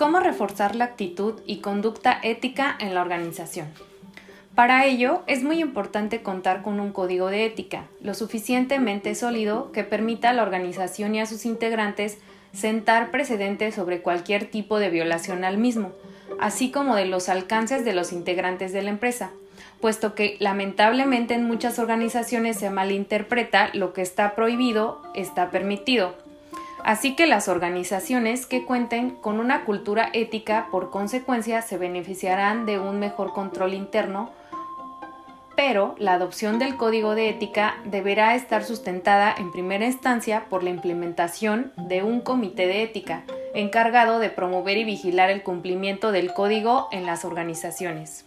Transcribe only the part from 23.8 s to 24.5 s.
que está